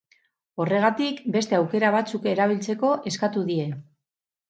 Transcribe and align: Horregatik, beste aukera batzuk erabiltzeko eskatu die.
Horregatik, 0.63 1.19
beste 1.35 1.59
aukera 1.59 1.93
batzuk 1.99 2.27
erabiltzeko 2.35 2.93
eskatu 3.15 3.49
die. 3.55 3.73